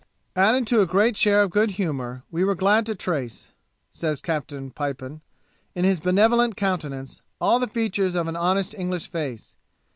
'Added 0.35 0.65
to 0.65 0.81
a 0.81 0.87
great 0.87 1.15
share 1.15 1.43
of 1.43 1.51
good 1.51 1.69
humour, 1.73 2.23
we 2.31 2.43
were 2.43 2.55
glad 2.55 2.87
to 2.87 2.95
trace,' 2.95 3.51
says 3.91 4.19
Captain 4.19 4.71
Pipon, 4.71 5.21
'in 5.75 5.85
his 5.85 5.99
benevolent 5.99 6.57
countenance, 6.57 7.21
all 7.39 7.59
the 7.59 7.67
features 7.67 8.15
of 8.15 8.25
an 8.27 8.35
honest 8.35 8.73
English 8.73 9.05
face.' 9.07 9.57